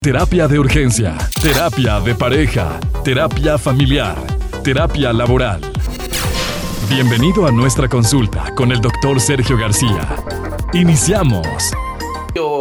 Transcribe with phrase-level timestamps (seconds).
[0.00, 4.16] Terapia de urgencia, terapia de pareja, terapia familiar,
[4.62, 5.60] terapia laboral.
[6.88, 10.14] Bienvenido a nuestra consulta con el doctor Sergio García.
[10.72, 11.48] Iniciamos.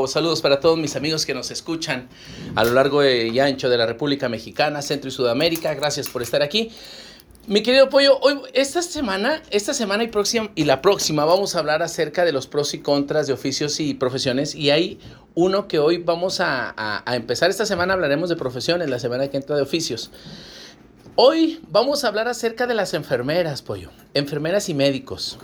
[0.08, 2.08] Saludos para todos mis amigos que nos escuchan
[2.56, 5.76] a lo largo y ancho de la República Mexicana, Centro y Sudamérica.
[5.76, 6.72] Gracias por estar aquí.
[7.48, 11.60] Mi querido Pollo, hoy, esta semana, esta semana y, próxima, y la próxima vamos a
[11.60, 14.54] hablar acerca de los pros y contras de oficios y profesiones.
[14.54, 15.00] Y hay
[15.34, 17.50] uno que hoy vamos a, empezar.
[17.50, 20.12] Esta semana hablaremos de profesiones, la semana que entra de oficios.
[21.16, 23.92] Hoy vamos a hablar acerca de las enfermeras, Pollo.
[24.14, 25.40] Enfermeras y médicos.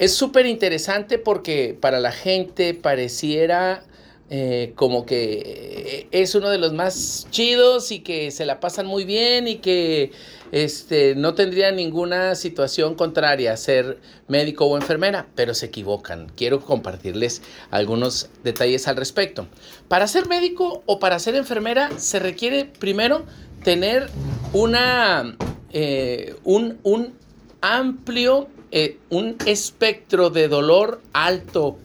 [0.00, 3.84] Es súper interesante porque para la gente pareciera
[4.32, 9.04] eh, como que es uno de los más chidos y que se la pasan muy
[9.04, 10.12] bien y que
[10.52, 13.98] este, no tendría ninguna situación contraria a ser
[14.28, 16.30] médico o enfermera, pero se equivocan.
[16.36, 19.48] Quiero compartirles algunos detalles al respecto.
[19.88, 23.24] Para ser médico o para ser enfermera se requiere primero
[23.64, 24.08] tener
[24.52, 25.36] una,
[25.72, 27.14] eh, un, un,
[27.60, 31.78] amplio, eh, un espectro de dolor alto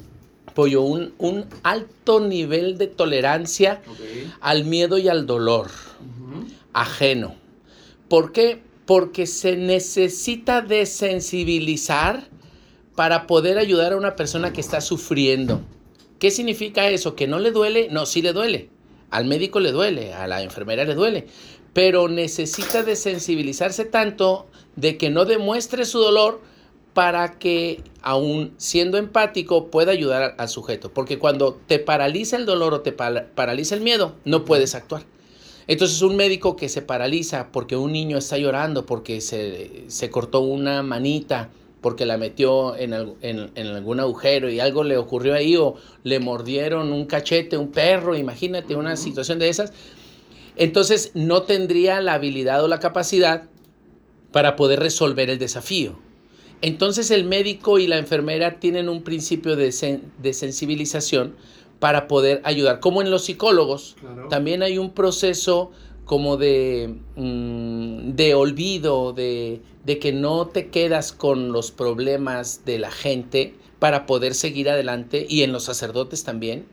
[0.55, 3.81] un, un alto nivel de tolerancia
[4.41, 5.69] al miedo y al dolor
[6.73, 7.35] ajeno.
[8.09, 8.61] ¿Por qué?
[8.85, 12.27] Porque se necesita desensibilizar
[12.95, 15.61] para poder ayudar a una persona que está sufriendo.
[16.19, 17.15] ¿Qué significa eso?
[17.15, 17.87] ¿Que no le duele?
[17.91, 18.69] No, sí le duele.
[19.09, 21.27] Al médico le duele, a la enfermera le duele.
[21.73, 26.41] Pero necesita desensibilizarse tanto de que no demuestre su dolor
[26.95, 30.93] para que, aún siendo empático, pueda ayudar al sujeto.
[30.93, 35.03] Porque cuando te paraliza el dolor o te paraliza el miedo, no puedes actuar.
[35.67, 40.83] Entonces un médico que se paraliza porque un niño está llorando, porque se, cortó una
[40.83, 41.49] manita,
[41.81, 46.93] porque la metió en, en, algún agujero y algo le ocurrió ahí o le mordieron
[46.93, 49.73] un cachete, un perro, imagínate una situación de esas,
[50.55, 53.43] entonces no tendría la habilidad o la capacidad
[54.31, 56.05] para poder resolver el desafío.
[56.61, 61.35] Entonces el médico y la enfermera tienen un principio de, sensibilización
[61.79, 62.79] para poder ayudar.
[62.79, 63.95] Como en los psicólogos,
[64.29, 65.71] también hay un proceso
[66.05, 72.79] como de, mm, de olvido, de, de que no te quedas con los problemas de
[72.79, 76.65] la gente para poder seguir adelante y en los sacerdotes también.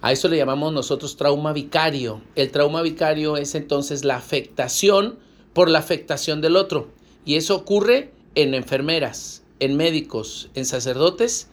[0.00, 2.22] A eso le llamamos nosotros trauma vicario.
[2.34, 5.18] El trauma vicario es entonces la afectación
[5.52, 6.88] por la afectación del otro.
[7.24, 11.48] Y eso ocurre en enfermeras, en médicos, en sacerdotes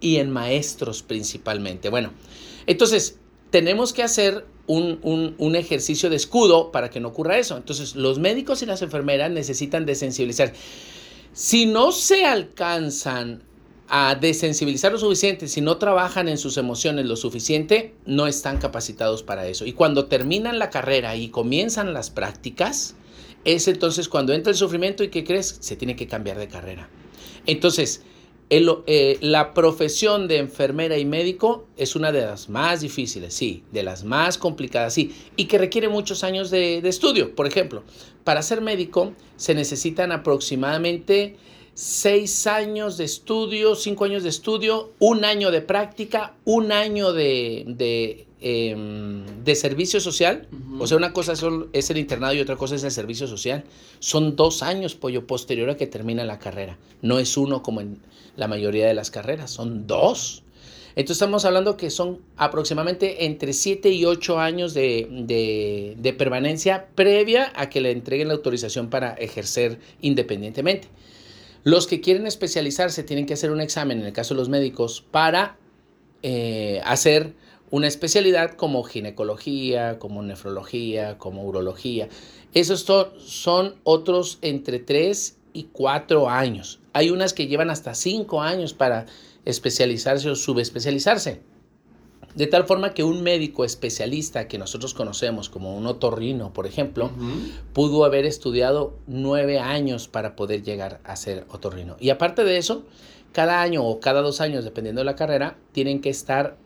[0.00, 1.88] y en maestros principalmente.
[1.88, 2.12] Bueno,
[2.66, 3.18] entonces
[3.50, 7.56] tenemos que hacer un, ejercicio de escudo para que no ocurra eso.
[7.56, 10.52] Entonces los médicos y las enfermeras necesitan desensibilizar.
[11.32, 13.42] Si no se alcanzan
[13.88, 19.22] a desensibilizar lo suficiente, si no trabajan en sus emociones lo suficiente, no están capacitados
[19.22, 19.64] para eso.
[19.64, 22.94] Y cuando terminan la carrera y comienzan las prácticas,
[23.44, 25.58] es entonces cuando entra el sufrimiento y ¿qué crees?
[25.60, 26.88] Se tiene que cambiar de carrera.
[27.46, 28.02] Entonces,
[28.50, 33.82] eh, la profesión de enfermera y médico es una de las más difíciles, sí, de
[33.82, 37.34] las más complicadas, sí, y que requiere muchos años de, de estudio.
[37.34, 37.82] Por ejemplo,
[38.24, 41.36] para ser médico se necesitan aproximadamente
[41.78, 48.26] seis años de estudio, cinco años de estudio, un año de práctica, un año de,
[48.40, 50.46] em, servicio social.
[50.78, 51.34] O sea, una cosa
[51.72, 53.64] es el internado y otra cosa es el servicio social.
[53.98, 56.78] Son dos años, pollo, posterior a que termina la carrera.
[57.02, 57.98] No es uno como en
[58.36, 60.42] la mayoría de las carreras, son dos.
[60.96, 67.52] Entonces estamos hablando que son aproximadamente entre siete y ocho años de, de permanencia previa
[67.54, 70.88] a que le entreguen la autorización para ejercer independientemente.
[71.64, 75.04] Los que quieren especializarse tienen que hacer un examen, en el caso de los médicos,
[75.10, 75.56] para
[76.22, 77.34] eh, hacer
[77.70, 82.08] una especialidad como ginecología, como nefrología, como urología.
[82.54, 82.86] Esos
[83.18, 86.80] son otros entre 3 y 4 años.
[86.92, 89.06] Hay unas que llevan hasta 5 años para
[89.44, 91.40] especializarse o subespecializarse.
[92.34, 97.10] De tal forma que un médico especialista que nosotros conocemos como un otorrino, por ejemplo,
[97.72, 101.96] pudo haber estudiado nueve años para poder llegar a ser otorrino.
[101.98, 102.84] Y aparte de eso,
[103.32, 106.56] cada año o cada dos años, dependiendo de la carrera, tienen que estar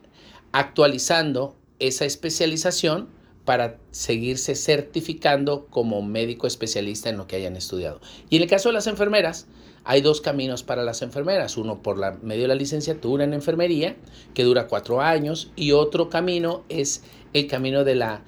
[0.53, 3.09] actualizando esa especialización
[3.45, 8.01] para seguirse certificando como médico especialista en lo que hayan estudiado.
[8.31, 9.47] Y en el caso de las enfermeras,
[9.85, 13.97] hay dos caminos para las enfermeras, uno por la, medio de la licenciatura en enfermería,
[14.33, 17.03] que dura cuatro años, y otro camino es
[17.33, 18.23] el camino de la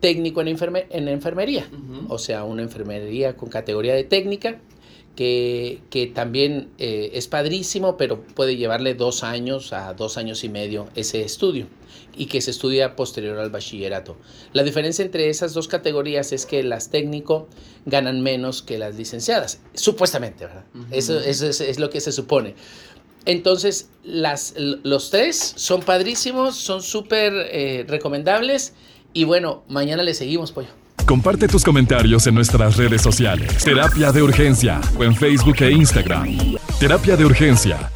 [0.00, 1.68] técnico en, en enfermería,
[2.08, 4.58] o sea, una enfermería con categoría de técnica,
[5.20, 10.48] que, que también eh, es padrísimo, pero puede llevarle dos años a dos años y
[10.48, 11.66] medio ese estudio
[12.16, 14.16] y que se estudia posterior al bachillerato.
[14.54, 17.48] La diferencia entre esas dos categorías es que las técnico
[17.84, 20.64] ganan menos que las licenciadas, supuestamente, ¿verdad?
[20.90, 22.54] Eso, eso es, es, lo que se supone.
[23.26, 28.72] Entonces, las, los tres son padrísimos, son súper eh, recomendables
[29.12, 30.68] y bueno, mañana le seguimos, pollo.
[31.06, 33.64] Comparte tus comentarios en nuestras redes sociales.
[33.64, 36.26] Terapia de Urgencia o en Facebook e Instagram.
[36.78, 37.90] Terapia de Urgencia